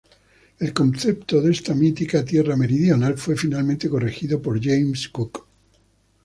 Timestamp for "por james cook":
4.41-5.45